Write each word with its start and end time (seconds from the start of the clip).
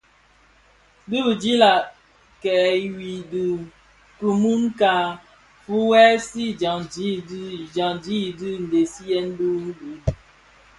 Di 1.09 1.17
bidilag 1.25 1.81
kè 2.43 2.55
yui 2.85 3.13
di 3.31 3.43
kimü 4.17 4.51
ka 4.79 4.93
fuwèsi 5.63 6.45
dyaňdi 7.73 8.17
i 8.49 8.49
ndegsiyèn 8.63 9.27
bi 9.37 9.47
bug. 9.77 10.03